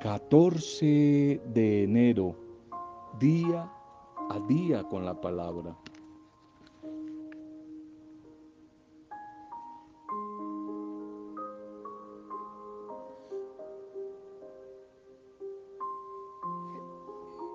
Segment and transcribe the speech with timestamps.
[0.00, 2.36] 14 de enero,
[3.18, 3.70] día
[4.28, 5.76] a día con la palabra.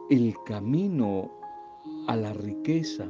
[0.10, 1.32] El camino
[2.08, 3.08] a la riqueza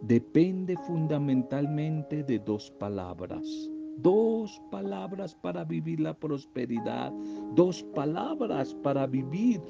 [0.00, 3.71] depende fundamentalmente de dos palabras.
[3.98, 7.12] Dos palabras para vivir la prosperidad.
[7.54, 9.60] Dos palabras para vivir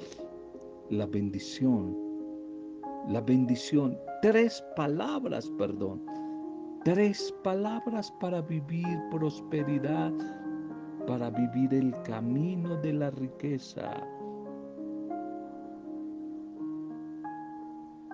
[0.89, 1.95] la bendición.
[3.09, 3.97] La bendición.
[4.21, 6.01] Tres palabras, perdón.
[6.83, 10.11] Tres palabras para vivir prosperidad,
[11.07, 14.05] para vivir el camino de la riqueza.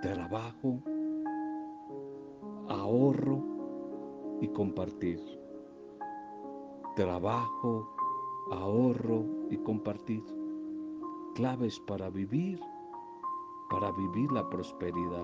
[0.01, 0.79] Trabajo,
[2.67, 3.43] ahorro
[4.41, 5.38] y compartir.
[6.99, 7.87] Trabajo,
[8.51, 10.21] ahorro y compartir.
[11.33, 12.59] Claves para vivir,
[13.69, 15.23] para vivir la prosperidad.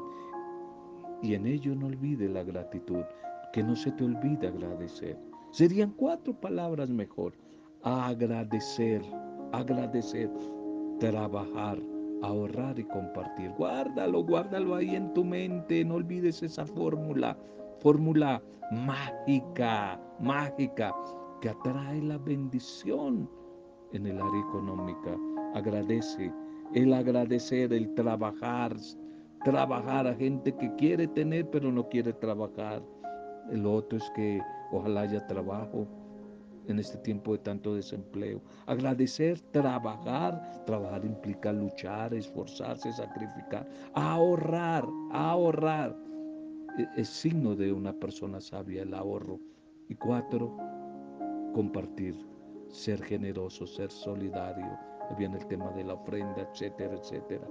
[1.22, 3.04] Y en ello no olvide la gratitud,
[3.52, 5.20] que no se te olvide agradecer.
[5.52, 7.34] Serían cuatro palabras mejor.
[7.84, 9.02] Agradecer,
[9.52, 10.32] agradecer,
[11.02, 11.78] trabajar,
[12.24, 13.52] ahorrar y compartir.
[13.58, 15.84] Guárdalo, guárdalo ahí en tu mente.
[15.84, 17.38] No olvides esa fórmula,
[17.80, 20.96] fórmula mágica, mágica,
[21.46, 23.30] que atrae la bendición
[23.92, 25.16] en el área económica.
[25.54, 26.34] Agradece,
[26.74, 28.76] el agradecer, el trabajar,
[29.44, 32.82] trabajar a gente que quiere tener pero no quiere trabajar.
[33.52, 35.88] El otro es que ojalá haya trabajo
[36.68, 38.42] en este tiempo de tanto desempleo.
[38.66, 40.64] Agradecer, trabajar.
[40.66, 43.70] Trabajar implica luchar, esforzarse, sacrificar.
[43.94, 45.96] Ahorrar, ahorrar.
[46.80, 49.40] E, es signo de una persona sabia el ahorro.
[49.88, 50.58] Y cuatro,
[51.56, 52.14] compartir,
[52.68, 54.78] ser generoso, ser solidario.
[55.18, 57.48] Viene el tema de la ofrenda, etcétera, etcétera.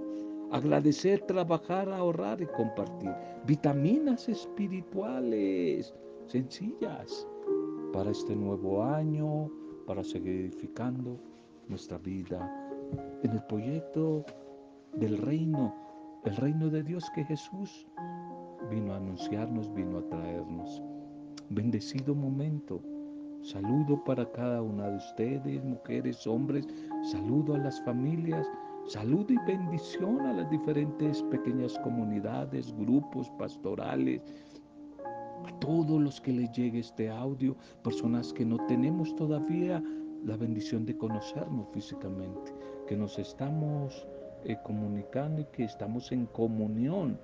[0.51, 3.11] Agradecer, trabajar, ahorrar y compartir.
[3.47, 5.91] Vitaminas espirituales
[6.27, 7.27] sencillas
[7.91, 9.49] para este nuevo año,
[9.87, 11.19] para seguir edificando
[11.67, 12.39] nuestra vida
[13.23, 14.23] en el proyecto
[14.93, 15.73] del reino,
[16.25, 17.87] el reino de Dios que Jesús
[18.69, 20.83] vino a anunciarnos, vino a traernos.
[21.49, 22.81] Bendecido momento.
[23.45, 26.67] Saludo para cada una de ustedes, mujeres, hombres.
[27.11, 28.47] Saludo a las familias.
[28.87, 34.23] Saludo y bendición a las diferentes pequeñas comunidades, grupos pastorales,
[35.03, 39.83] a todos los que les llegue este audio, personas que no tenemos todavía
[40.23, 42.51] la bendición de conocernos físicamente,
[42.87, 44.07] que nos estamos
[44.43, 47.19] eh, comunicando y que estamos en comunión,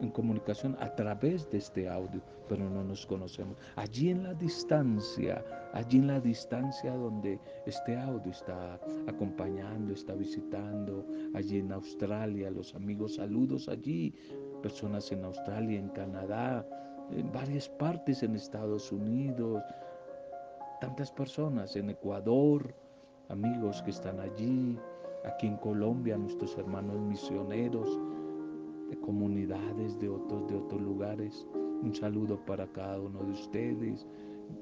[0.00, 3.56] en comunicación a través de este audio, pero no nos conocemos.
[3.76, 11.06] Allí en la distancia, allí en la distancia donde este audio está acompañando, está visitando,
[11.34, 14.14] allí en Australia, los amigos, saludos allí,
[14.62, 16.66] personas en Australia, en Canadá,
[17.10, 19.62] en varias partes en Estados Unidos,
[20.80, 22.74] tantas personas en Ecuador,
[23.28, 24.78] amigos que están allí,
[25.24, 27.88] aquí en Colombia, nuestros hermanos misioneros,
[28.88, 31.46] de comunidades de otros, de otros lugares.
[31.82, 34.06] Un saludo para cada uno de ustedes,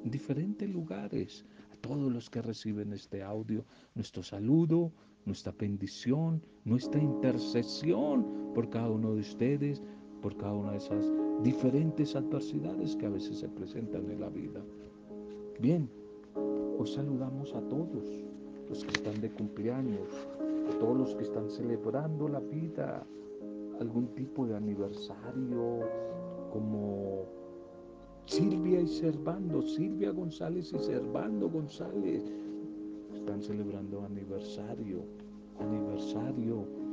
[0.04, 3.64] en diferentes lugares, a todos los que reciben este audio,
[3.94, 4.92] nuestro saludo,
[5.26, 9.82] nuestra bendición, nuestra intercesión por cada uno de ustedes,
[10.22, 11.12] por cada una de esas
[11.42, 14.62] diferentes adversidades que a veces se presentan en la vida.
[15.60, 15.88] Bien,
[16.34, 18.24] hoy saludamos a todos
[18.68, 20.08] los que están de cumpleaños,
[20.70, 23.06] a todos los que están celebrando la vida,
[23.80, 25.80] algún tipo de aniversario,
[26.52, 27.26] como
[28.26, 32.24] Silvia y Servando, Silvia González y Servando González,
[33.14, 35.04] están celebrando aniversario,
[35.58, 36.83] aniversario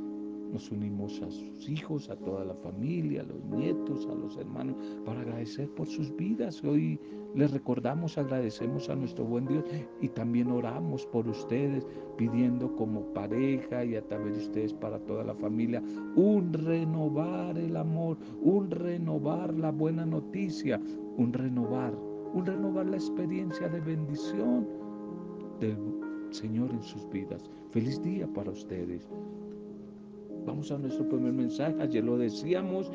[0.52, 4.76] nos unimos a sus hijos, a toda la familia, a los nietos, a los hermanos,
[5.04, 6.62] para agradecer por sus vidas.
[6.62, 7.00] Hoy
[7.34, 9.64] les recordamos, agradecemos a nuestro buen Dios
[10.02, 11.86] y también oramos por ustedes,
[12.18, 15.82] pidiendo como pareja y a través de ustedes para toda la familia,
[16.14, 20.78] un renovar el amor, un renovar la buena noticia,
[21.16, 21.94] un renovar,
[22.34, 24.68] un renovar la experiencia de bendición
[25.60, 25.78] del
[26.30, 27.48] Señor en sus vidas.
[27.70, 29.08] Feliz día para ustedes.
[30.46, 31.74] Vamos a nuestro primer mensaje.
[31.80, 32.90] Ayer lo decíamos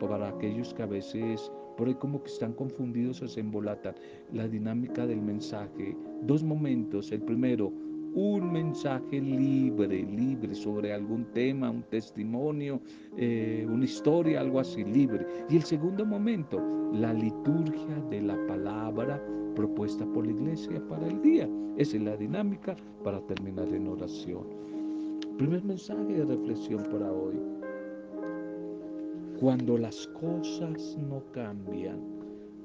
[0.00, 3.94] para aquellos que a veces por ahí como que están confundidos o se embolatan.
[4.32, 5.96] La dinámica del mensaje.
[6.22, 7.12] Dos momentos.
[7.12, 7.72] El primero,
[8.14, 12.80] un mensaje libre, libre sobre algún tema, un testimonio,
[13.16, 15.26] eh, una historia, algo así, libre.
[15.48, 16.60] Y el segundo momento,
[16.92, 19.22] la liturgia de la palabra
[19.54, 21.48] propuesta por la iglesia para el día.
[21.76, 24.46] Esa es la dinámica para terminar en oración.
[25.38, 27.40] Primer mensaje de reflexión para hoy.
[29.40, 32.00] Cuando las cosas no cambian,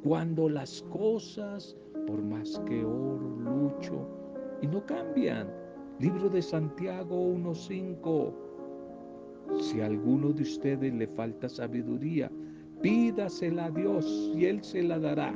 [0.04, 4.06] cuando las cosas, por más que oro, lucho,
[4.62, 5.48] y no cambian.
[6.00, 8.34] Libro de Santiago 1.5.
[9.60, 12.30] Si a alguno de ustedes le falta sabiduría,
[12.82, 15.34] pídasela a Dios y Él se la dará.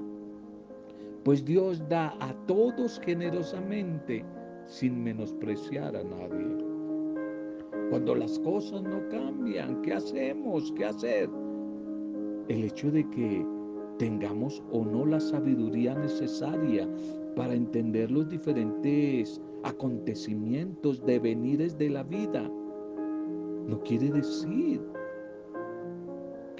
[1.23, 4.23] Pues Dios da a todos generosamente
[4.67, 6.70] sin menospreciar a nadie.
[7.91, 10.71] Cuando las cosas no cambian, ¿qué hacemos?
[10.77, 11.29] ¿Qué hacer?
[12.47, 13.45] El hecho de que
[13.99, 16.87] tengamos o no la sabiduría necesaria
[17.35, 22.49] para entender los diferentes acontecimientos, devenires de la vida.
[23.67, 24.81] No quiere decir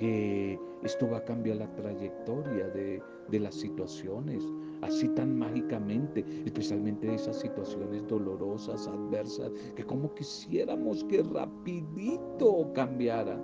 [0.01, 2.99] que esto va a cambiar la trayectoria de,
[3.29, 4.43] de, las situaciones,
[4.81, 13.39] así tan mágicamente, especialmente esas situaciones dolorosas, adversas, que como quisiéramos que rapidito cambiara.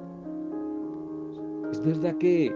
[1.71, 2.51] Es verdad que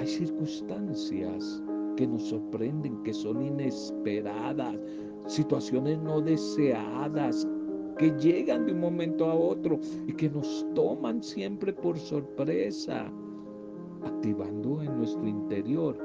[0.00, 1.62] hay circunstancias
[1.96, 4.74] que nos sorprenden, que son inesperadas,
[5.26, 7.46] situaciones no deseadas,
[8.00, 13.12] que llegan de un momento a otro y que nos toman siempre por sorpresa,
[14.02, 15.98] activando en nuestro interior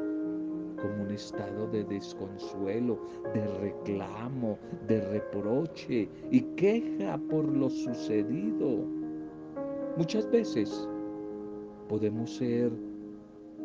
[0.82, 3.00] como un estado de desconsuelo,
[3.34, 4.60] de reclamo,
[4.90, 8.84] de reproche y queja por lo sucedido.
[9.96, 10.90] Muchas veces
[11.88, 12.74] podemos ser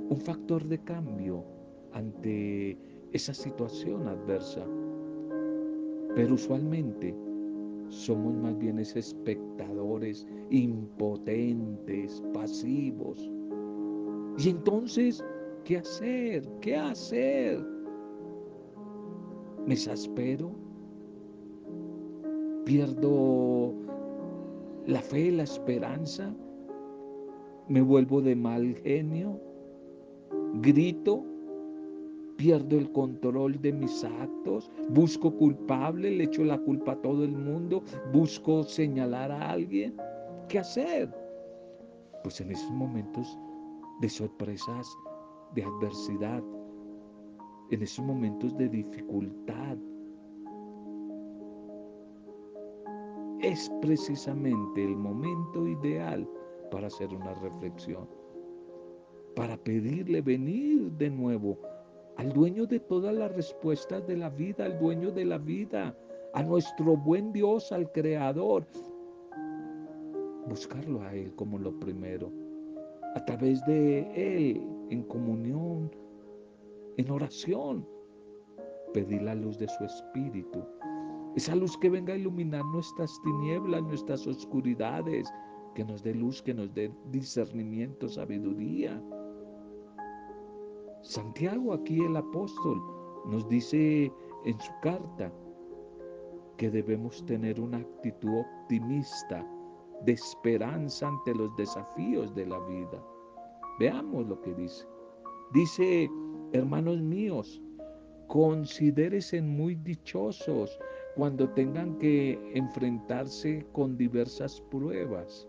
[0.08, 1.42] un factor de cambio
[1.94, 2.78] ante
[3.10, 4.64] esa situación adversa.
[6.14, 7.12] Pero usualmente
[7.90, 13.31] somos más bien espectadores impotentes, pasivos.
[14.38, 15.22] Y entonces,
[15.64, 16.48] ¿qué hacer?
[16.60, 17.60] ¿Qué hacer?
[19.66, 20.52] ¿Me exaspero?
[22.64, 23.75] ¿Pierdo
[24.87, 26.34] la fe, la esperanza?
[27.69, 29.40] ¿Me vuelvo de mal genio?
[30.54, 31.29] ¿Grito?
[32.40, 37.37] Pierdo el control de mis actos, busco culpable, le echo la culpa a todo el
[37.37, 37.82] mundo,
[38.14, 39.94] busco señalar a alguien.
[40.48, 41.14] ¿Qué hacer?
[42.22, 43.38] Pues en esos momentos
[44.00, 44.88] de sorpresas,
[45.54, 46.42] de adversidad,
[47.72, 49.76] en esos momentos de dificultad,
[53.42, 56.26] es precisamente el momento ideal
[56.70, 58.08] para hacer una reflexión,
[59.37, 61.58] para pedirle venir de nuevo
[62.20, 65.96] al dueño de todas las respuestas de la vida, al dueño de la vida,
[66.34, 68.67] a nuestro buen Dios, al Creador.
[70.46, 72.31] Buscarlo a Él como lo primero,
[73.14, 75.90] a través de Él, en comunión,
[76.99, 77.88] en oración,
[78.93, 80.62] pedir la luz de su Espíritu.
[81.37, 85.26] Esa luz que venga a iluminar nuestras tinieblas, nuestras oscuridades,
[85.75, 89.02] que nos dé luz, que nos dé discernimiento, sabiduría.
[91.10, 92.80] Santiago, aquí el apóstol,
[93.26, 94.12] nos dice
[94.44, 95.32] en su carta
[96.56, 99.44] que debemos tener una actitud optimista,
[100.04, 103.04] de esperanza ante los desafíos de la vida.
[103.80, 104.86] Veamos lo que dice.
[105.52, 106.08] Dice,
[106.52, 107.60] hermanos míos,
[108.28, 110.78] considérense muy dichosos
[111.16, 115.49] cuando tengan que enfrentarse con diversas pruebas,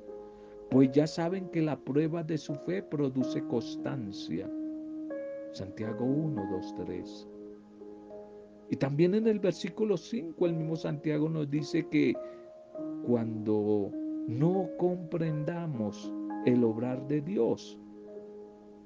[0.71, 4.49] pues ya saben que la prueba de su fe produce constancia
[5.51, 7.27] Santiago 1, 2, 3.
[8.69, 12.13] Y también en el versículo 5 el mismo Santiago nos dice que
[13.05, 13.91] cuando
[14.27, 16.11] no comprendamos
[16.45, 17.77] el obrar de Dios,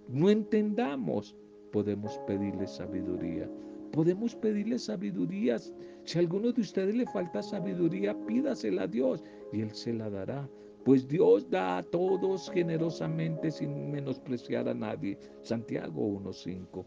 [0.08, 1.36] no entendamos,
[1.72, 3.50] podemos pedirle sabiduría.
[3.92, 5.58] Podemos pedirle sabiduría.
[6.04, 10.10] Si a alguno de ustedes le falta sabiduría, pídasela a Dios y Él se la
[10.10, 10.50] dará
[10.86, 15.18] pues Dios da a todos generosamente sin menospreciar a nadie.
[15.42, 16.86] Santiago 1.5.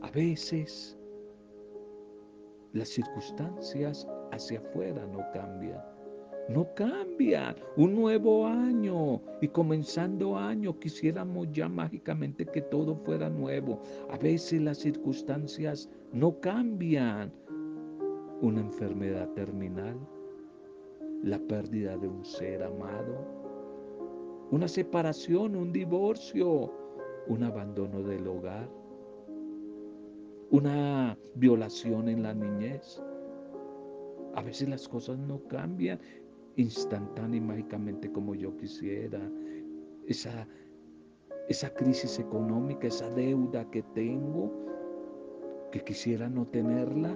[0.00, 0.98] A veces
[2.72, 5.84] las circunstancias hacia afuera no cambian.
[6.48, 7.54] No cambian.
[7.76, 13.78] Un nuevo año y comenzando año quisiéramos ya mágicamente que todo fuera nuevo.
[14.08, 17.30] A veces las circunstancias no cambian.
[18.40, 19.98] Una enfermedad terminal
[21.22, 23.24] la pérdida de un ser amado,
[24.50, 26.72] una separación, un divorcio,
[27.28, 28.68] un abandono del hogar,
[30.50, 33.02] una violación en la niñez,
[34.34, 36.00] A veces las cosas no cambian
[36.56, 39.20] instantánea y mágicamente como yo quisiera.
[40.06, 40.48] Esa,
[41.48, 44.50] esa crisis económica, esa deuda que tengo,
[45.70, 47.14] que quisiera no tenerla,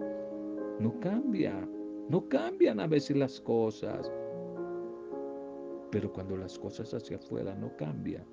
[0.78, 1.66] no cambia.
[2.08, 4.12] No cambian a veces las cosas.
[5.90, 8.25] Pero cuando las cosas hacia afuera no cambian,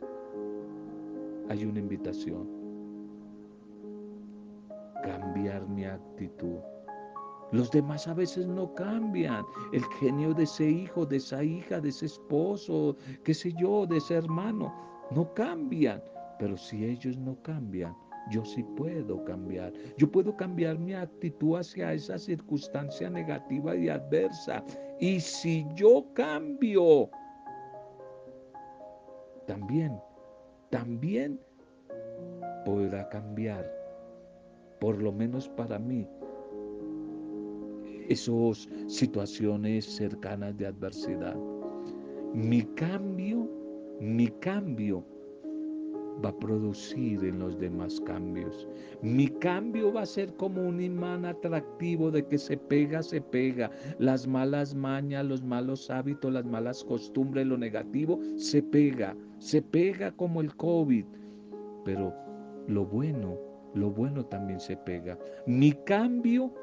[1.49, 2.47] hay una invitación.
[5.03, 6.59] Cambiar mi actitud.
[7.51, 9.43] Los demás a veces no cambian.
[9.71, 13.97] El genio de ese hijo, de esa hija, de ese esposo, qué sé yo, de
[13.97, 14.73] ese hermano,
[15.11, 16.01] no cambian.
[16.39, 17.95] Pero si ellos no cambian,
[18.29, 19.73] yo sí puedo cambiar.
[19.97, 24.63] Yo puedo cambiar mi actitud hacia esa circunstancia negativa y adversa.
[24.99, 27.09] Y si yo cambio,
[29.45, 29.99] también,
[30.69, 31.39] también
[32.65, 33.69] podrá cambiar,
[34.79, 36.07] por lo menos para mí,
[38.09, 41.35] esas situaciones cercanas de adversidad.
[42.33, 43.49] Mi cambio,
[43.99, 45.05] mi cambio
[46.23, 48.67] va a producir en los demás cambios.
[49.01, 53.71] Mi cambio va a ser como un imán atractivo de que se pega, se pega.
[53.99, 60.11] Las malas mañas, los malos hábitos, las malas costumbres, lo negativo, se pega, se pega
[60.11, 61.05] como el COVID.
[61.85, 62.13] Pero
[62.67, 63.37] lo bueno,
[63.73, 65.17] lo bueno también se pega.
[65.45, 66.53] Mi cambio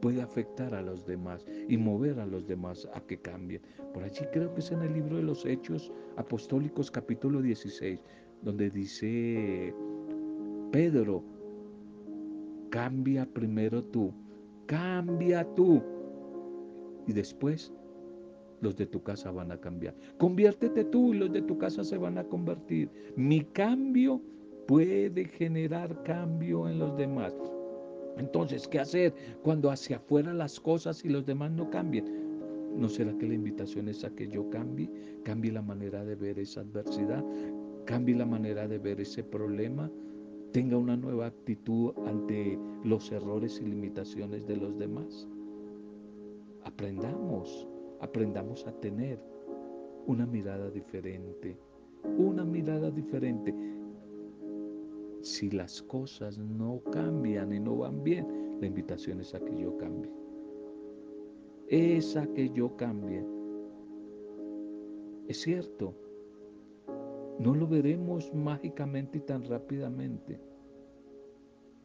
[0.00, 3.62] puede afectar a los demás y mover a los demás a que cambien.
[3.92, 8.02] Por allí creo que es en el libro de los Hechos Apostólicos capítulo 16,
[8.42, 9.74] donde dice,
[10.70, 11.22] Pedro,
[12.70, 14.12] cambia primero tú,
[14.66, 15.82] cambia tú.
[17.06, 17.72] Y después
[18.60, 19.94] los de tu casa van a cambiar.
[20.18, 22.90] Conviértete tú y los de tu casa se van a convertir.
[23.16, 24.20] Mi cambio
[24.66, 27.34] puede generar cambio en los demás.
[28.16, 32.04] Entonces, ¿qué hacer cuando hacia afuera las cosas y los demás no cambien?
[32.74, 34.90] ¿No será que la invitación es a que yo cambie?
[35.22, 37.24] Cambie la manera de ver esa adversidad,
[37.84, 39.90] cambie la manera de ver ese problema,
[40.52, 45.28] tenga una nueva actitud ante los errores y limitaciones de los demás.
[46.64, 47.66] Aprendamos,
[48.00, 49.18] aprendamos a tener
[50.06, 51.58] una mirada diferente,
[52.16, 53.54] una mirada diferente
[55.26, 59.76] si las cosas no cambian y no van bien, la invitación es a que yo
[59.76, 60.10] cambie.
[61.68, 63.26] Es a que yo cambie.
[65.26, 65.94] Es cierto,
[67.40, 70.38] no lo veremos mágicamente y tan rápidamente.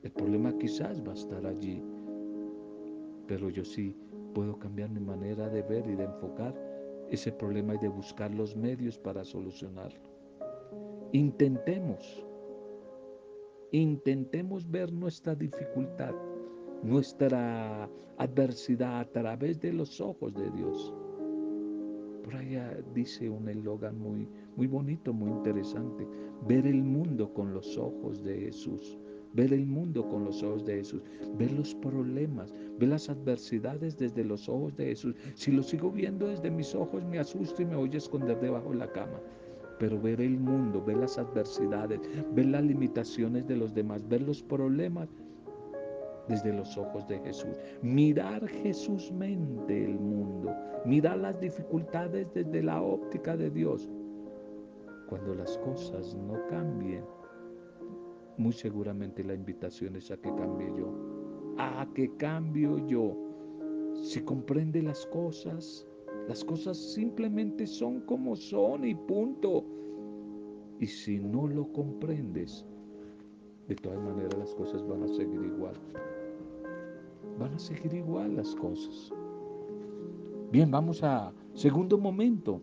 [0.03, 1.81] El problema quizás va a estar allí,
[3.27, 3.95] pero yo sí
[4.36, 6.55] puedo cambiar mi manera de ver y de enfocar
[7.10, 10.00] ese problema y de buscar los medios para solucionarlo.
[11.12, 12.24] Intentemos
[13.73, 16.13] Intentemos ver nuestra dificultad,
[16.83, 20.93] nuestra adversidad a través de los ojos de Dios.
[22.21, 26.05] Por allá dice un eslogan muy, muy bonito, muy interesante.
[26.49, 28.99] Ver el mundo con los ojos de Jesús.
[29.33, 31.01] Ver el mundo con los ojos de Jesús.
[31.37, 35.15] Ver los problemas, ver las adversidades desde los ojos de Jesús.
[35.35, 38.71] Si lo sigo viendo desde mis ojos, me asusto y me voy a esconder debajo
[38.71, 39.21] de la cama
[39.81, 42.00] pero ver el mundo, ver las adversidades,
[42.35, 45.09] ver las limitaciones de los demás, ver los problemas
[46.27, 47.57] desde los ojos de Jesús.
[47.81, 50.53] Mirar Jesús mente el mundo,
[50.85, 53.89] mirar las dificultades desde la óptica de Dios.
[55.09, 57.03] Cuando las cosas no cambien,
[58.38, 60.93] muy seguramente la invitación es a que cambie yo,
[61.57, 63.17] a que cambio yo.
[63.95, 65.88] Si comprende las cosas,
[66.31, 69.65] las cosas simplemente son como son y punto.
[70.79, 72.65] Y si no lo comprendes,
[73.67, 75.73] de todas maneras las cosas van a seguir igual.
[77.38, 79.11] Van a seguir igual las cosas.
[80.53, 82.61] Bien, vamos a segundo momento.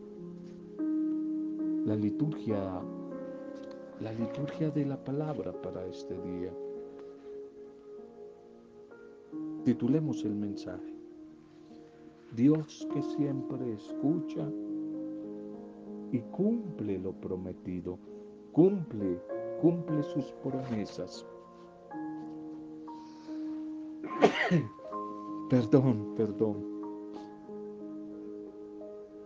[1.84, 2.80] La liturgia,
[4.00, 6.54] la liturgia de la palabra para este día.
[9.66, 10.97] Titulemos el mensaje.
[12.34, 14.48] Dios que siempre escucha
[16.12, 17.98] y cumple lo prometido,
[18.52, 19.20] cumple,
[19.60, 21.26] cumple sus promesas.
[25.50, 26.64] perdón, perdón.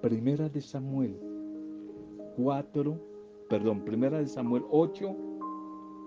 [0.01, 1.17] Primera de Samuel
[2.37, 2.99] 4,
[3.49, 5.15] perdón, primera de Samuel 8,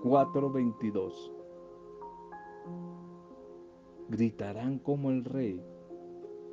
[0.04, 1.32] 4, 22.
[4.10, 5.64] Gritarán como el rey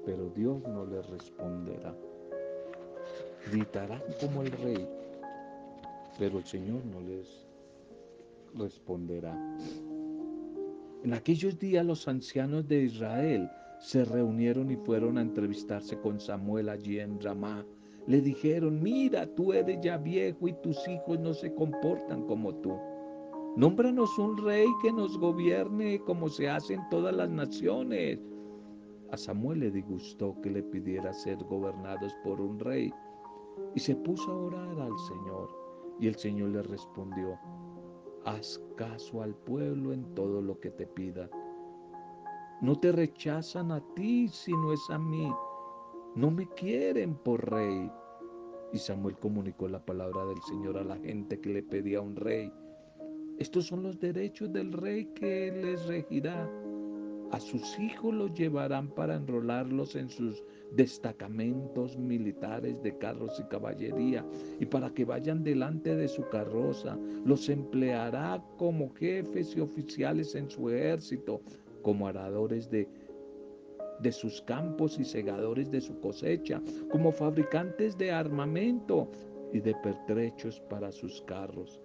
[0.04, 1.94] pero Dios no les responderá.
[3.50, 4.88] Gritarán como el rey,
[6.18, 7.46] pero el Señor no les
[8.54, 9.36] responderá.
[11.04, 16.68] En aquellos días los ancianos de Israel se reunieron y fueron a entrevistarse con Samuel
[16.68, 17.66] allí en Ramá.
[18.06, 22.78] Le dijeron, mira, tú eres ya viejo y tus hijos no se comportan como tú.
[23.56, 28.18] Nómbranos un rey que nos gobierne como se hace en todas las naciones.
[29.12, 32.90] A Samuel le disgustó que le pidiera ser gobernados por un rey
[33.74, 35.50] y se puso a orar al Señor.
[36.00, 37.38] Y el Señor le respondió,
[38.24, 41.28] haz caso al pueblo en todo lo que te pida.
[42.62, 45.30] No te rechazan a ti, sino es a mí.
[46.14, 47.90] No me quieren por rey.
[48.72, 52.50] Y Samuel comunicó la palabra del Señor a la gente que le pedía un rey.
[53.38, 56.48] Estos son los derechos del rey que les regirá.
[57.32, 64.24] A sus hijos los llevarán para enrolarlos en sus destacamentos militares de carros y caballería
[64.60, 66.98] y para que vayan delante de su carroza.
[67.24, 71.40] Los empleará como jefes y oficiales en su ejército,
[71.82, 72.86] como aradores de
[74.00, 76.60] de sus campos y segadores de su cosecha,
[76.90, 79.08] como fabricantes de armamento
[79.52, 81.80] y de pertrechos para sus carros.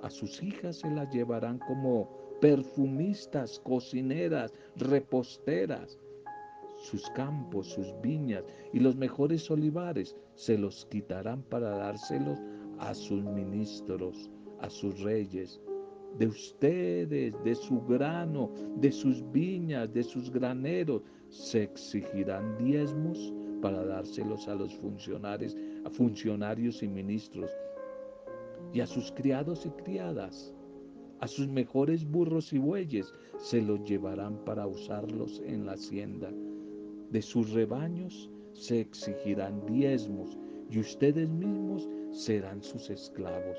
[0.00, 5.96] A sus hijas se las llevarán como perfumistas, cocineras, reposteras.
[6.76, 12.40] Sus campos, sus viñas y los mejores olivares se los quitarán para dárselos
[12.80, 14.28] a sus ministros,
[14.60, 15.60] a sus reyes.
[16.18, 23.32] De ustedes, de su grano, de sus viñas, de sus graneros, se exigirán diezmos
[23.62, 27.52] para dárselos a los funcionarios, a funcionarios y ministros
[28.72, 30.52] y a sus criados y criadas.
[31.22, 36.32] A sus mejores burros y bueyes se los llevarán para usarlos en la hacienda.
[37.12, 40.36] De sus rebaños se exigirán diezmos
[40.68, 43.56] y ustedes mismos serán sus esclavos.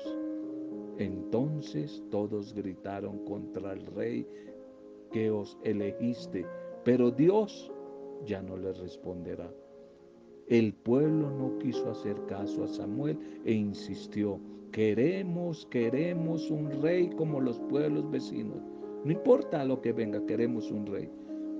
[0.98, 4.26] Entonces todos gritaron contra el rey
[5.10, 6.44] que os elegiste,
[6.84, 7.72] pero Dios
[8.26, 9.50] ya no les responderá.
[10.48, 14.38] El pueblo no quiso hacer caso a Samuel e insistió,
[14.72, 18.60] Queremos, queremos un rey como los pueblos vecinos.
[19.04, 21.08] No importa lo que venga, queremos un rey.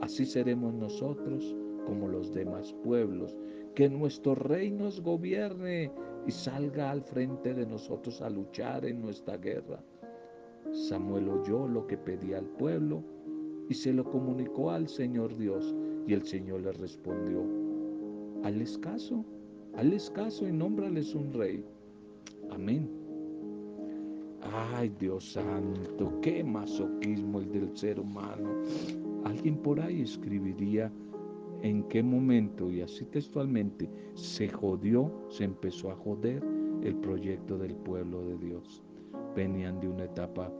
[0.00, 3.36] Así seremos nosotros como los demás pueblos.
[3.74, 5.92] Que nuestro rey nos gobierne
[6.26, 9.82] y salga al frente de nosotros a luchar en nuestra guerra.
[10.72, 13.02] Samuel oyó lo que pedía el pueblo
[13.68, 15.74] y se lo comunicó al Señor Dios.
[16.06, 17.63] Y el Señor le respondió,
[18.44, 19.24] hazles caso,
[19.74, 21.64] hazles caso y nómbrales un rey.
[22.50, 22.88] Amén.
[24.42, 28.50] Ay, Dios santo, qué masoquismo el del ser humano.
[29.24, 30.92] Alguien por ahí escribiría
[31.62, 36.44] en qué momento, y así textualmente, se jodió, se empezó a joder
[36.82, 38.82] el proyecto del pueblo de Dios.
[39.34, 40.52] Venían de una etapa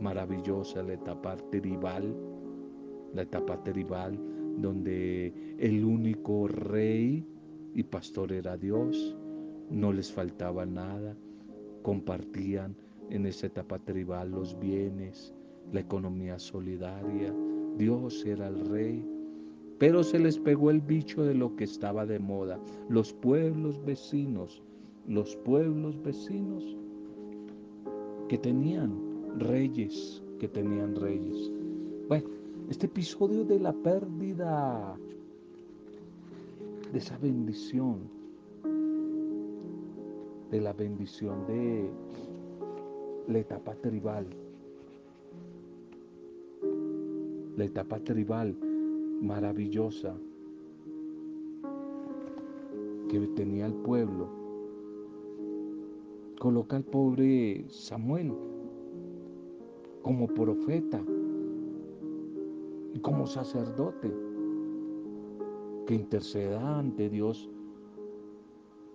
[0.00, 2.12] maravillosa, la etapa tribal,
[3.14, 4.18] la etapa tribal
[4.60, 7.24] donde el único rey
[7.74, 9.16] y pastor era Dios,
[9.70, 11.16] no les faltaba nada,
[11.82, 12.74] compartían
[13.10, 15.34] en esa etapa tribal los bienes,
[15.72, 17.34] la economía solidaria.
[17.76, 19.04] Dios era el rey.
[19.78, 22.58] Pero se les pegó el bicho de lo que estaba de moda.
[22.88, 24.62] Los pueblos vecinos,
[25.06, 26.76] los pueblos vecinos
[28.28, 28.92] que tenían
[29.38, 31.52] reyes, que tenían reyes.
[32.08, 32.28] Bueno,
[32.70, 34.94] este episodio de la pérdida
[36.92, 38.00] de esa bendición,
[40.50, 41.90] de la bendición de
[43.26, 44.26] la etapa tribal.
[47.56, 48.54] La etapa tribal
[49.22, 50.14] maravillosa
[53.08, 54.28] que tenía el pueblo.
[56.38, 58.32] Coloca al pobre Samuel
[60.02, 61.02] como profeta
[62.94, 64.14] y como sacerdote
[65.86, 67.48] que interceda ante Dios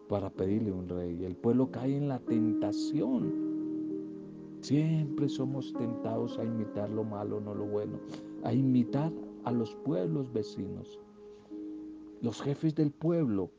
[0.09, 1.25] para pedirle un rey.
[1.25, 3.53] El pueblo cae en la tentación
[4.63, 7.99] Siempre somos tentados a imitar lo malo, no lo bueno,
[8.43, 9.11] a imitar
[9.43, 11.01] a los pueblos vecinos.
[12.21, 13.51] Los jefes del pueblo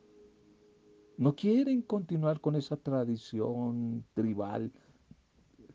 [1.17, 4.71] no quieren continuar con esa tradición tribal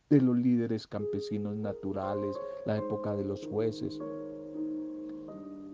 [0.09, 4.01] de los líderes campesinos naturales, la época de los jueces,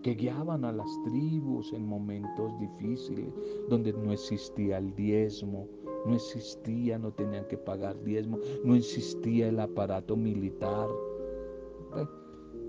[0.07, 3.27] que guiaban a las tribus en momentos difíciles,
[3.67, 5.67] donde no existía el diezmo,
[6.05, 10.87] no existía, no tenían que pagar diezmo, no existía el aparato militar.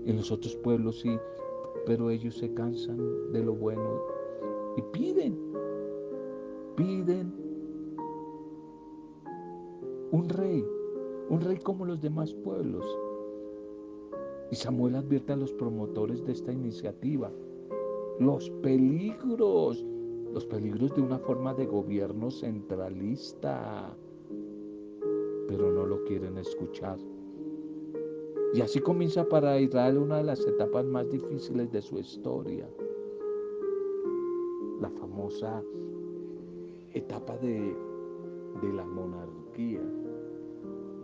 [0.05, 1.17] En los otros pueblos sí,
[1.85, 2.97] pero ellos se cansan
[3.31, 4.01] de lo bueno
[4.75, 5.39] y piden,
[6.75, 7.33] piden
[10.11, 10.65] un rey,
[11.29, 12.83] un rey como los demás pueblos.
[14.51, 17.31] Y Samuel advierte a los promotores de esta iniciativa,
[18.19, 19.85] los peligros,
[20.33, 23.95] los peligros de una forma de gobierno centralista,
[25.47, 26.97] pero no lo quieren escuchar.
[28.53, 32.67] Y así comienza para Israel una de las etapas más difíciles de su historia,
[34.81, 35.61] la famosa
[36.93, 37.75] etapa de,
[38.73, 39.81] la monarquía,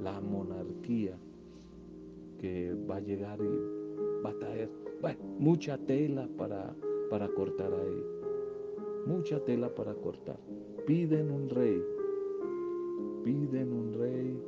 [0.02, 1.20] la monarquía
[2.40, 4.70] que va a llegar y va a traer
[5.40, 6.76] mucha tela para,
[7.10, 8.04] para cortar ahí,
[9.06, 10.40] mucha tela para cortar.
[10.86, 11.82] Piden un rey,
[13.24, 14.40] piden un rey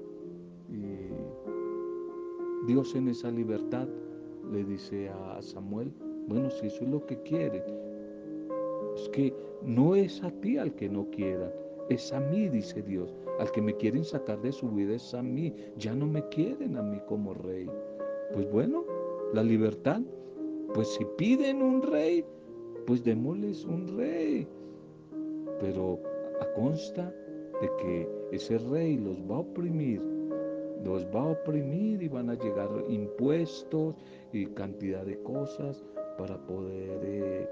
[0.70, 3.88] y Dios en esa libertad
[4.52, 5.92] le dice a Samuel,
[6.28, 7.64] bueno, si eso es lo que quiere,
[8.96, 11.52] es que no es a ti al que no quieran,
[11.90, 13.16] es a mí, dice Dios.
[13.40, 15.54] Al que me quieren sacar de su vida es a mí.
[15.78, 17.70] Ya no me quieren a mí como rey.
[18.34, 18.84] Pues bueno,
[19.34, 20.02] la libertad.
[20.74, 22.26] Pues si piden un rey,
[22.86, 24.48] pues démosles un rey.
[25.60, 26.00] Pero
[26.42, 27.14] a consta
[27.62, 30.02] de que ese rey los va a oprimir,
[30.84, 33.96] los va a oprimir y van a llegar impuestos
[34.32, 35.84] y cantidad de cosas
[36.18, 37.50] para poder eh,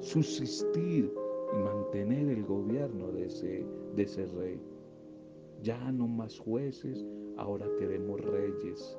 [0.00, 1.12] subsistir
[1.54, 4.60] mantener el gobierno de ese, de ese rey.
[5.62, 7.04] Ya no más jueces,
[7.36, 8.98] ahora queremos reyes.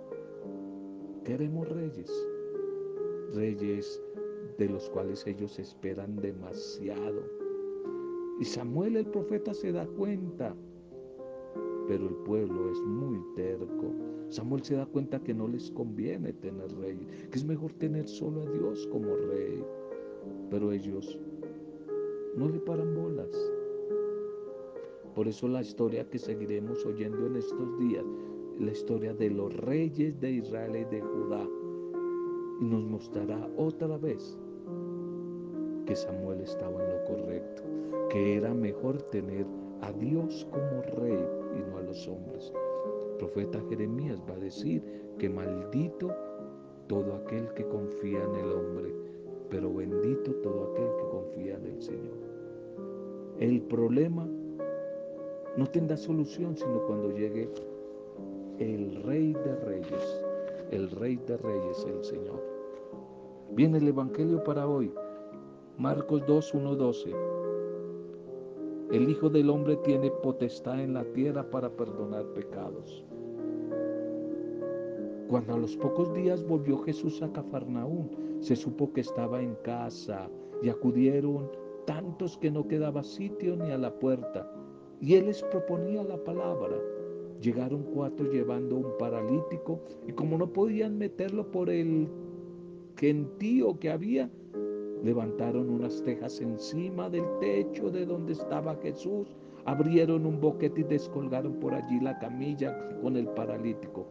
[1.23, 2.11] Queremos reyes.
[3.33, 4.01] Reyes
[4.57, 7.21] de los cuales ellos esperan demasiado.
[8.39, 10.55] Y Samuel el profeta se da cuenta,
[11.87, 13.93] pero el pueblo es muy terco.
[14.29, 16.99] Samuel se da cuenta que no les conviene tener rey,
[17.31, 19.63] que es mejor tener solo a Dios como rey.
[20.49, 21.17] Pero ellos
[22.37, 23.31] no le paran bolas.
[25.15, 28.05] Por eso la historia que seguiremos oyendo en estos días,
[28.59, 31.43] la historia de los reyes de Israel y de Judá,
[32.61, 34.37] nos mostrará otra vez
[35.87, 37.63] que Samuel estaba en lo correcto,
[38.11, 39.47] que era mejor tener
[39.81, 42.53] a Dios como rey y no a los hombres.
[43.13, 44.83] El profeta Jeremías va a decir
[45.17, 46.13] que maldito
[46.87, 48.93] todo aquel que confía en el hombre,
[49.49, 52.26] pero bendito todo aquel que confía en el Señor.
[53.39, 54.27] El problema
[55.57, 57.47] no tendrá solución sino cuando llegue
[58.57, 60.25] el Rey de Reyes,
[60.71, 62.41] el Rey de Reyes, el Señor.
[63.51, 64.91] Viene el Evangelio para hoy,
[65.77, 67.11] Marcos 2, 1, 12.
[68.91, 73.05] El Hijo del Hombre tiene potestad en la tierra para perdonar pecados.
[75.27, 80.27] Cuando a los pocos días volvió Jesús a Cafarnaún, se supo que estaba en casa
[80.63, 84.51] y acudieron tantos que no quedaba sitio ni a la puerta.
[84.99, 86.75] Y él les proponía la palabra.
[87.41, 92.07] Llegaron cuatro llevando un paralítico y como no podían meterlo por el
[92.97, 94.29] gentío que había,
[95.03, 101.53] levantaron unas tejas encima del techo de donde estaba Jesús, abrieron un boquete y descolgaron
[101.59, 104.07] por allí la camilla con el paralítico.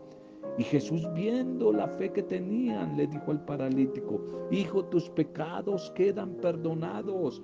[0.56, 6.36] Y Jesús viendo la fe que tenían, le dijo al paralítico, Hijo, tus pecados quedan
[6.36, 7.42] perdonados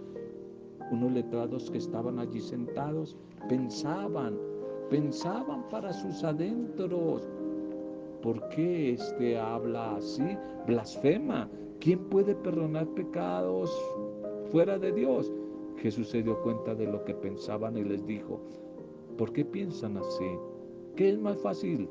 [0.92, 3.16] unos letrados que estaban allí sentados
[3.48, 4.38] pensaban,
[4.90, 7.28] pensaban para sus adentros.
[8.22, 10.36] ¿Por qué este habla así?
[10.66, 11.48] Blasfema.
[11.80, 13.76] ¿Quién puede perdonar pecados
[14.52, 15.32] fuera de Dios?
[15.78, 18.40] Jesús se dio cuenta de lo que pensaban y les dijo,
[19.18, 20.38] ¿por qué piensan así?
[20.94, 21.88] ¿Qué es más fácil?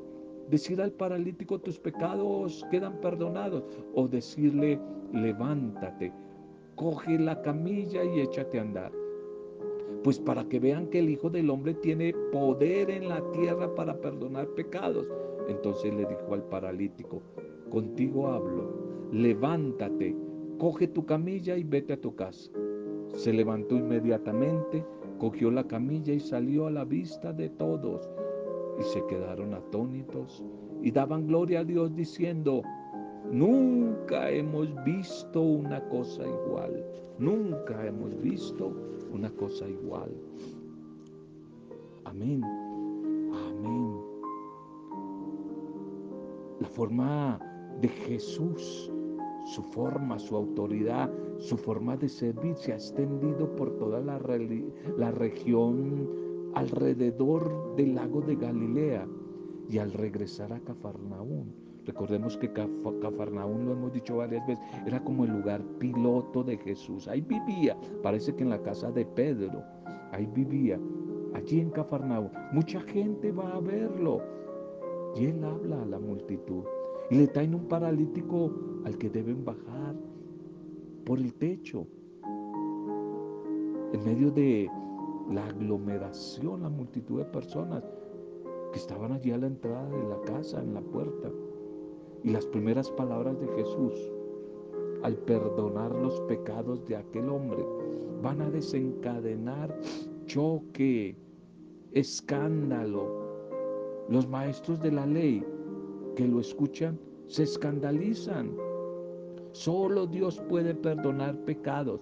[0.50, 4.80] Decir al paralítico tus pecados quedan perdonados o decirle
[5.12, 6.14] levántate,
[6.82, 8.92] coge la camilla y échate a andar.
[10.04, 14.02] Pues para que vean que el Hijo del Hombre tiene poder en la tierra para
[14.02, 15.06] perdonar pecados.
[15.48, 17.22] Entonces le dijo al paralítico,
[17.70, 18.72] contigo hablo,
[19.12, 20.16] levántate,
[20.58, 22.52] coge tu camilla y vete a tu casa.
[23.14, 24.84] Se levantó inmediatamente,
[25.20, 28.10] cogió la camilla y salió a la vista de todos.
[28.80, 30.44] Y se quedaron atónitos
[30.82, 32.64] y daban gloria a Dios diciendo,
[33.30, 36.84] Nunca hemos visto una cosa igual.
[37.20, 38.74] Nunca hemos visto
[39.14, 40.12] una cosa igual.
[42.06, 42.44] Amén.
[42.44, 44.00] Amén.
[46.60, 47.40] La forma
[47.80, 48.92] de Jesús,
[49.46, 54.20] su forma, su autoridad, su forma de servir se ha extendido por toda la,
[55.12, 56.10] región
[56.54, 59.08] alrededor del lago de Galilea
[59.70, 65.26] y al regresar a Cafarnaún Recordemos que Cafarnaún, lo hemos dicho varias veces, era como
[65.26, 67.08] el lugar piloto de Jesús.
[67.08, 69.64] Ahí vivía, parece que en la casa de Pedro,
[70.12, 70.80] ahí vivía,
[71.34, 72.32] allí en Cafarnaún.
[72.54, 74.22] Mucha gente va a verlo.
[75.16, 76.64] Y él habla a la multitud.
[77.10, 78.52] Y le traen un paralítico
[78.86, 79.96] al que deben bajar.
[81.06, 81.88] por el techo,
[83.92, 84.70] en medio de
[85.32, 87.84] la aglomeración, la multitud de personas
[88.72, 91.30] que estaban allí a la entrada de la casa, en la puerta.
[92.24, 93.94] Y las primeras palabras de Jesús,
[95.04, 97.66] al perdonar los pecados de aquel hombre,
[98.22, 99.76] van a desencadenar
[100.26, 101.16] choque,
[101.92, 103.22] escándalo.
[104.10, 105.44] Los maestros de la ley
[106.16, 108.56] que lo escuchan se escandalizan.
[109.54, 112.02] Solo Dios puede perdonar pecados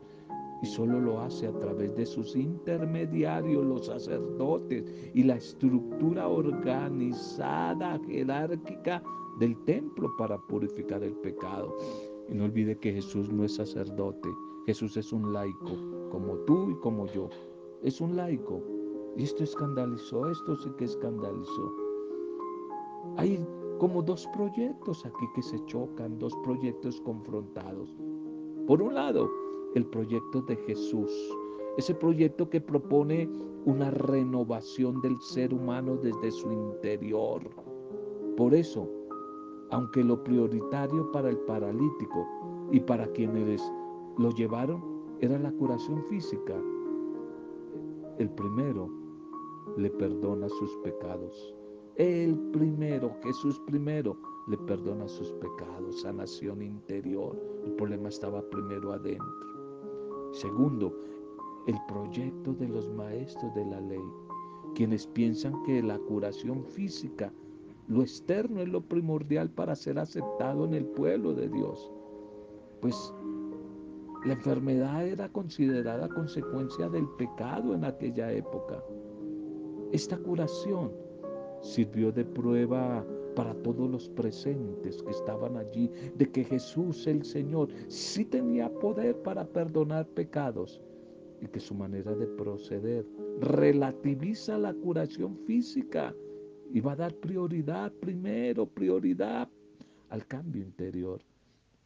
[0.62, 8.00] y solo lo hace a través de sus intermediarios, los sacerdotes y la estructura organizada,
[8.06, 9.02] jerárquica
[9.40, 11.78] del templo para purificar el pecado.
[12.30, 14.30] Y no olvide que Jesús no es sacerdote,
[14.66, 17.30] Jesús es un laico, como tú y como yo.
[17.82, 18.62] Es un laico.
[19.16, 21.74] Y esto escandalizó, esto sí que escandalizó.
[23.18, 23.40] Hay
[23.80, 27.98] como dos proyectos aquí que se chocan, dos proyectos confrontados.
[28.68, 29.30] Por un lado,
[29.76, 31.12] el proyecto de Jesús,
[31.78, 33.30] ese proyecto que propone
[33.66, 37.42] una renovación del ser humano desde su interior.
[38.38, 38.90] Por eso,
[39.72, 42.28] aunque lo prioritario para el paralítico
[42.72, 43.62] y para quienes
[44.18, 44.82] lo llevaron
[45.22, 46.56] era la curación física,
[48.18, 48.90] el primero
[49.78, 51.56] le perdona sus pecados.
[51.96, 57.38] El primero, Jesús primero, le perdona sus pecados, sanación interior.
[57.66, 59.49] El problema estaba primero adentro.
[60.40, 60.96] Segundo,
[61.68, 64.00] el proyecto de los maestros de la ley,
[64.74, 67.34] quienes piensan que la curación física,
[67.90, 71.92] lo externo es lo primordial para ser aceptado en el pueblo de Dios.
[72.80, 73.14] Pues
[74.24, 78.82] la enfermedad era considerada consecuencia del pecado en aquella época.
[79.92, 80.90] Esta curación
[81.60, 83.06] sirvió de prueba
[83.40, 89.16] para todos los presentes que estaban allí, de que Jesús el Señor sí tenía poder
[89.22, 90.82] para perdonar pecados
[91.42, 93.06] y que su manera de proceder
[93.40, 96.14] relativiza la curación física
[96.74, 99.48] y va a dar prioridad primero, prioridad
[100.10, 101.22] al cambio interior,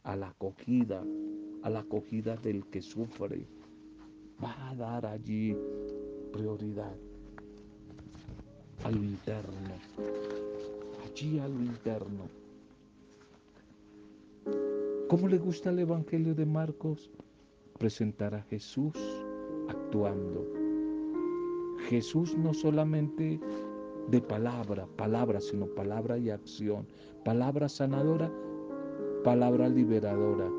[0.02, 1.04] a la acogida,
[1.62, 3.46] a la acogida del que sufre.
[4.42, 5.56] Va a dar allí
[6.32, 6.96] prioridad
[8.82, 10.73] a lo interno
[11.14, 12.28] allí a lo interno.
[15.08, 17.08] ¿Cómo le gusta el Evangelio de Marcos?
[17.78, 18.94] Presentar a Jesús
[19.68, 20.44] actuando.
[21.88, 23.38] Jesús no solamente
[24.08, 26.84] de palabra, palabra, sino palabra y acción.
[27.24, 28.32] Palabra sanadora,
[29.22, 30.50] palabra liberadora.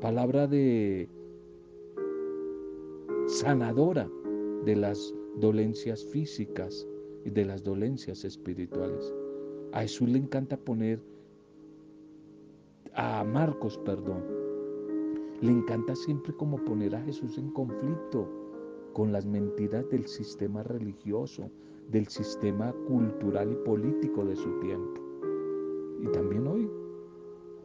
[0.00, 1.06] Palabra de
[3.26, 4.08] sanadora
[4.64, 6.86] de las dolencias físicas,
[7.30, 9.14] de las dolencias espirituales.
[9.72, 11.00] A Jesús le encanta poner,
[12.94, 14.24] a Marcos, perdón,
[15.40, 18.28] le encanta siempre como poner a Jesús en conflicto
[18.92, 21.50] con las mentiras del sistema religioso,
[21.90, 25.00] del sistema cultural y político de su tiempo.
[26.02, 26.68] Y también hoy,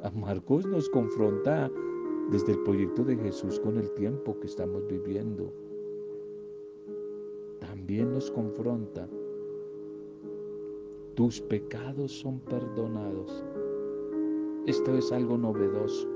[0.03, 1.71] a Marcos nos confronta
[2.29, 5.51] desde el proyecto de Jesús con el tiempo que estamos viviendo.
[7.59, 9.07] También nos confronta
[11.15, 13.43] tus pecados son perdonados.
[14.65, 16.07] Esto es algo novedoso,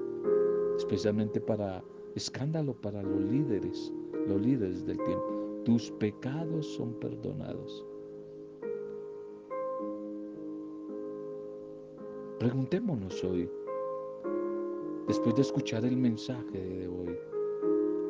[0.78, 1.84] especialmente para
[2.16, 3.94] escándalo para los líderes,
[4.28, 5.62] los líderes del tiempo.
[5.66, 7.86] Tus pecados son perdonados.
[12.40, 13.50] Preguntémonos hoy,
[15.08, 17.18] después de escuchar el mensaje de hoy,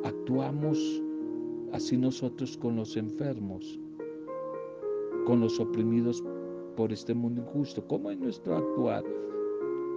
[0.04, 1.02] ¿actuamos
[1.72, 3.78] así nosotros con los enfermos,
[5.26, 6.22] con los oprimidos
[6.78, 7.84] por este mundo injusto.
[7.88, 9.02] ¿Cómo es nuestro actuar?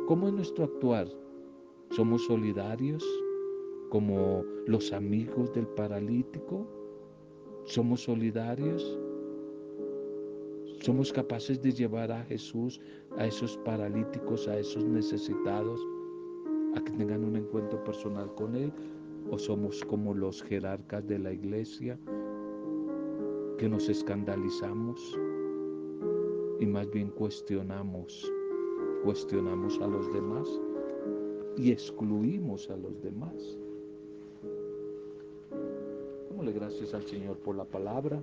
[0.07, 1.07] ¿Cómo es nuestro actuar?
[1.91, 3.05] ¿Somos solidarios
[3.91, 6.65] como los amigos del paralítico?
[7.65, 8.97] ¿Somos solidarios?
[10.79, 12.81] ¿Somos capaces de llevar a Jesús
[13.15, 15.79] a esos paralíticos, a esos necesitados,
[16.75, 18.73] a que tengan un encuentro personal con Él?
[19.29, 21.99] ¿O somos como los jerarcas de la iglesia
[23.59, 25.20] que nos escandalizamos?
[26.61, 28.31] Y más bien cuestionamos,
[29.03, 30.47] cuestionamos a los demás
[31.57, 33.57] y excluimos a los demás.
[36.29, 38.21] Démosle gracias al Señor por la palabra,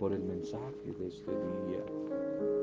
[0.00, 1.84] por el mensaje de este día.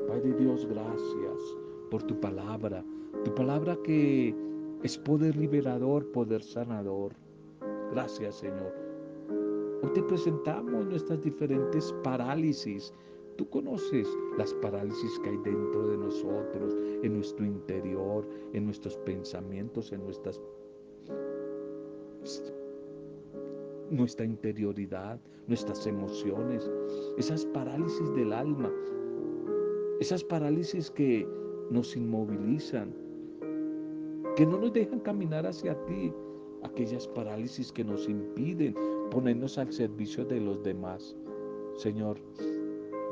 [0.06, 1.56] Padre Dios, gracias
[1.90, 2.84] por tu palabra,
[3.24, 4.34] tu palabra que
[4.82, 7.12] es poder liberador, poder sanador.
[7.92, 8.74] Gracias, Señor.
[9.82, 12.92] Hoy te presentamos nuestras diferentes parálisis,
[13.36, 19.92] Tú conoces las parálisis que hay dentro de nosotros, en nuestro interior, en nuestros pensamientos,
[19.92, 20.40] en nuestras
[23.90, 26.70] nuestra interioridad, nuestras emociones,
[27.18, 28.72] esas parálisis del alma,
[30.00, 31.28] esas parálisis que
[31.70, 32.94] nos inmovilizan,
[34.36, 36.12] que no nos dejan caminar hacia ti,
[36.62, 38.74] aquellas parálisis que nos impiden
[39.10, 41.16] ponernos al servicio de los demás.
[41.76, 42.18] Señor,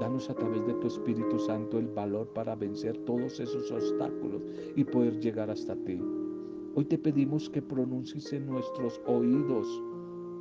[0.00, 4.42] danos a través de tu Espíritu Santo el valor para vencer todos esos obstáculos
[4.76, 6.00] y poder llegar hasta ti.
[6.74, 9.66] Hoy te pedimos que pronuncies en nuestros oídos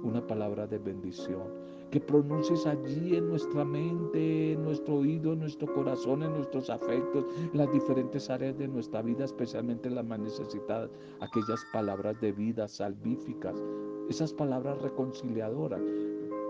[0.04, 1.44] una palabra de bendición.
[1.92, 7.26] Que pronuncies allí en nuestra mente, en nuestro oído, en nuestro corazón, en nuestros afectos,
[7.52, 12.70] en las diferentes áreas de nuestra vida, especialmente las más necesitadas, aquellas palabras de vida
[12.70, 13.62] salvíficas,
[14.10, 15.82] esas palabras reconciliadoras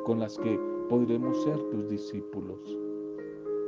[0.06, 0.60] con las que
[0.90, 2.81] podremos ser tus discípulos.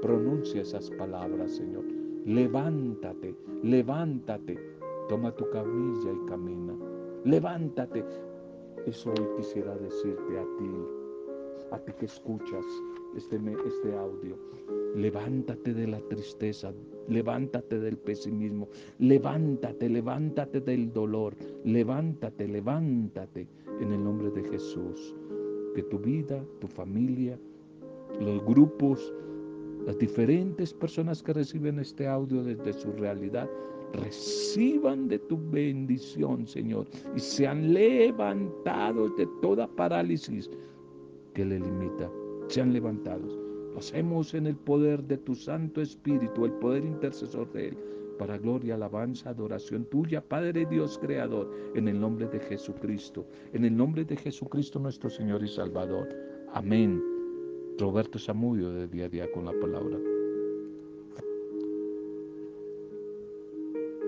[0.04, 1.86] Pronuncia esas palabras, Señor.
[2.26, 4.60] Levántate, levántate,
[5.08, 6.74] toma tu camilla y camina.
[7.24, 8.04] Levántate,
[8.86, 10.70] eso hoy quisiera decirte a ti,
[11.72, 12.66] a ti que escuchas
[13.16, 14.36] este, este audio.
[14.94, 16.74] Levántate de la tristeza,
[17.08, 18.68] levántate del pesimismo,
[19.00, 23.48] levántate, levántate del dolor, levántate, levántate
[23.80, 25.16] en el nombre de Jesús.
[25.74, 27.40] Que tu vida, tu familia,
[28.20, 29.14] los grupos,
[29.86, 33.50] las diferentes personas que reciben este audio desde su realidad
[33.94, 40.50] reciban de tu bendición, Señor, y sean levantados de toda parálisis
[41.34, 42.10] que le limita.
[42.48, 43.38] Sean levantados.
[43.74, 47.78] Lo hacemos en el poder de tu Santo Espíritu, el poder intercesor de Él,
[48.20, 53.76] para gloria, alabanza, adoración tuya, Padre Dios Creador, en el nombre de Jesucristo, en el
[53.76, 56.08] nombre de Jesucristo nuestro Señor y Salvador.
[56.54, 57.13] Amén.
[57.78, 60.13] Roberto Samudio de día a día con la palabra.